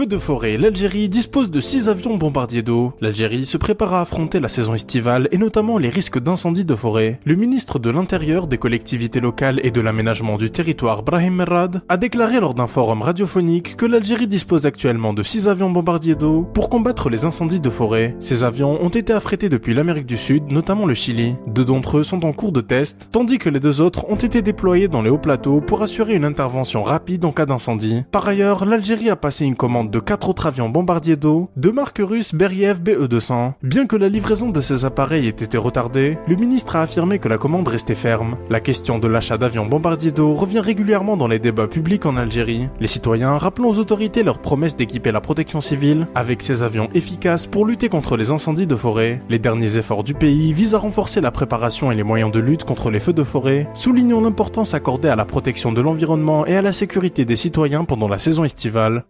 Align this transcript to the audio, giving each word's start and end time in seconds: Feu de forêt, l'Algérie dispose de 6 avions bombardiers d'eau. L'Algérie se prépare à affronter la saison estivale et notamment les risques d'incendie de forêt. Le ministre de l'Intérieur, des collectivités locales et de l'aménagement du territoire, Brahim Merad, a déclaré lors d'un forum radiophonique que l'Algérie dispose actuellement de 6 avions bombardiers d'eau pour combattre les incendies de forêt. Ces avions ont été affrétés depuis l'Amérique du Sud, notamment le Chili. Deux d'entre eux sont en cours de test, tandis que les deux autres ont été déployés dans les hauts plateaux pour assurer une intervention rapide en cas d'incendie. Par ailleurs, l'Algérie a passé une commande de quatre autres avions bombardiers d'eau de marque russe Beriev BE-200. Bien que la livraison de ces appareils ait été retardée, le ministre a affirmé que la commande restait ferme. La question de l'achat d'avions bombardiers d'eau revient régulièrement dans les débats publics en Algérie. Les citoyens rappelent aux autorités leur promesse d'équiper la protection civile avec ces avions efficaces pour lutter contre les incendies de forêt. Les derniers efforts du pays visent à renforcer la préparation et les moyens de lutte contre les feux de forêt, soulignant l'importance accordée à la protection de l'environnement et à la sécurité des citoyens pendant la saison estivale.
Feu 0.00 0.06
de 0.06 0.16
forêt, 0.16 0.56
l'Algérie 0.56 1.10
dispose 1.10 1.50
de 1.50 1.60
6 1.60 1.90
avions 1.90 2.16
bombardiers 2.16 2.62
d'eau. 2.62 2.94
L'Algérie 3.02 3.44
se 3.44 3.58
prépare 3.58 3.92
à 3.92 4.00
affronter 4.00 4.40
la 4.40 4.48
saison 4.48 4.72
estivale 4.72 5.28
et 5.30 5.36
notamment 5.36 5.76
les 5.76 5.90
risques 5.90 6.18
d'incendie 6.18 6.64
de 6.64 6.74
forêt. 6.74 7.20
Le 7.26 7.34
ministre 7.34 7.78
de 7.78 7.90
l'Intérieur, 7.90 8.46
des 8.46 8.56
collectivités 8.56 9.20
locales 9.20 9.60
et 9.62 9.70
de 9.70 9.80
l'aménagement 9.82 10.38
du 10.38 10.50
territoire, 10.50 11.02
Brahim 11.02 11.34
Merad, 11.34 11.82
a 11.90 11.98
déclaré 11.98 12.40
lors 12.40 12.54
d'un 12.54 12.66
forum 12.66 13.02
radiophonique 13.02 13.76
que 13.76 13.84
l'Algérie 13.84 14.26
dispose 14.26 14.64
actuellement 14.64 15.12
de 15.12 15.22
6 15.22 15.48
avions 15.48 15.70
bombardiers 15.70 16.14
d'eau 16.14 16.48
pour 16.54 16.70
combattre 16.70 17.10
les 17.10 17.26
incendies 17.26 17.60
de 17.60 17.68
forêt. 17.68 18.16
Ces 18.20 18.42
avions 18.42 18.82
ont 18.82 18.88
été 18.88 19.12
affrétés 19.12 19.50
depuis 19.50 19.74
l'Amérique 19.74 20.06
du 20.06 20.16
Sud, 20.16 20.50
notamment 20.50 20.86
le 20.86 20.94
Chili. 20.94 21.34
Deux 21.46 21.66
d'entre 21.66 21.98
eux 21.98 22.04
sont 22.04 22.24
en 22.24 22.32
cours 22.32 22.52
de 22.52 22.62
test, 22.62 23.10
tandis 23.12 23.36
que 23.36 23.50
les 23.50 23.60
deux 23.60 23.82
autres 23.82 24.08
ont 24.08 24.16
été 24.16 24.40
déployés 24.40 24.88
dans 24.88 25.02
les 25.02 25.10
hauts 25.10 25.18
plateaux 25.18 25.60
pour 25.60 25.82
assurer 25.82 26.14
une 26.14 26.24
intervention 26.24 26.82
rapide 26.82 27.26
en 27.26 27.32
cas 27.32 27.44
d'incendie. 27.44 28.02
Par 28.10 28.26
ailleurs, 28.26 28.64
l'Algérie 28.64 29.10
a 29.10 29.16
passé 29.16 29.44
une 29.44 29.56
commande 29.56 29.89
de 29.90 29.98
quatre 29.98 30.28
autres 30.28 30.46
avions 30.46 30.68
bombardiers 30.68 31.16
d'eau 31.16 31.50
de 31.56 31.70
marque 31.70 32.00
russe 32.00 32.34
Beriev 32.34 32.80
BE-200. 32.80 33.52
Bien 33.62 33.86
que 33.86 33.96
la 33.96 34.08
livraison 34.08 34.50
de 34.50 34.60
ces 34.60 34.84
appareils 34.84 35.26
ait 35.26 35.30
été 35.30 35.58
retardée, 35.58 36.18
le 36.28 36.36
ministre 36.36 36.76
a 36.76 36.82
affirmé 36.82 37.18
que 37.18 37.28
la 37.28 37.38
commande 37.38 37.66
restait 37.66 37.94
ferme. 37.94 38.36
La 38.48 38.60
question 38.60 38.98
de 38.98 39.08
l'achat 39.08 39.38
d'avions 39.38 39.66
bombardiers 39.66 40.12
d'eau 40.12 40.34
revient 40.34 40.60
régulièrement 40.60 41.16
dans 41.16 41.26
les 41.26 41.40
débats 41.40 41.66
publics 41.66 42.06
en 42.06 42.16
Algérie. 42.16 42.68
Les 42.78 42.86
citoyens 42.86 43.36
rappelent 43.36 43.66
aux 43.66 43.78
autorités 43.78 44.22
leur 44.22 44.38
promesse 44.38 44.76
d'équiper 44.76 45.12
la 45.12 45.20
protection 45.20 45.60
civile 45.60 46.06
avec 46.14 46.42
ces 46.42 46.62
avions 46.62 46.88
efficaces 46.94 47.46
pour 47.46 47.66
lutter 47.66 47.88
contre 47.88 48.16
les 48.16 48.30
incendies 48.30 48.68
de 48.68 48.76
forêt. 48.76 49.20
Les 49.28 49.38
derniers 49.38 49.76
efforts 49.76 50.04
du 50.04 50.14
pays 50.14 50.52
visent 50.52 50.74
à 50.74 50.78
renforcer 50.78 51.20
la 51.20 51.32
préparation 51.32 51.90
et 51.90 51.96
les 51.96 52.04
moyens 52.04 52.30
de 52.30 52.40
lutte 52.40 52.64
contre 52.64 52.90
les 52.90 53.00
feux 53.00 53.12
de 53.12 53.24
forêt, 53.24 53.68
soulignant 53.74 54.20
l'importance 54.20 54.74
accordée 54.74 55.08
à 55.08 55.16
la 55.16 55.24
protection 55.24 55.72
de 55.72 55.80
l'environnement 55.80 56.46
et 56.46 56.56
à 56.56 56.62
la 56.62 56.72
sécurité 56.72 57.24
des 57.24 57.36
citoyens 57.36 57.84
pendant 57.84 58.08
la 58.08 58.18
saison 58.18 58.44
estivale. 58.44 59.04